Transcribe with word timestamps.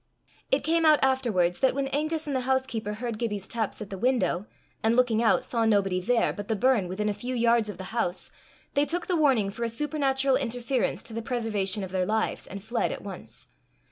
It 0.49 0.63
came 0.63 0.83
out 0.83 0.97
afterwards 1.03 1.59
that 1.59 1.75
when 1.75 1.87
Angus 1.89 2.25
and 2.25 2.35
the 2.35 2.39
housekeeper 2.49 2.95
heard 2.95 3.19
Gibbie's 3.19 3.47
taps 3.47 3.83
at 3.83 3.91
the 3.91 3.99
window, 3.99 4.47
and, 4.81 4.95
looking 4.95 5.21
out, 5.21 5.43
saw 5.43 5.63
nobody 5.63 6.01
there, 6.01 6.33
but 6.33 6.47
the 6.47 6.55
burn 6.55 6.87
within 6.87 7.07
a 7.07 7.13
few 7.13 7.35
yards 7.35 7.69
of 7.69 7.77
the 7.77 7.83
house, 7.93 8.31
they 8.73 8.83
took 8.85 9.05
the 9.05 9.15
warning 9.15 9.51
for 9.51 9.63
a 9.63 9.69
supernatural 9.69 10.37
interference 10.37 11.03
to 11.03 11.13
the 11.13 11.21
preservation 11.21 11.83
of 11.83 11.91
their 11.91 12.07
lives, 12.07 12.47
and 12.47 12.63
fled 12.63 12.91
at 12.91 13.03
once. 13.03 13.47